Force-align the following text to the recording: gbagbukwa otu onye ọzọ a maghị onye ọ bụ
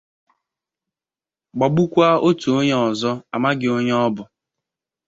gbagbukwa 1.55 2.07
otu 2.27 2.47
onye 2.59 2.75
ọzọ 2.87 3.11
a 3.33 3.35
maghị 3.43 3.67
onye 3.77 3.93
ọ 4.05 4.07
bụ 4.15 4.23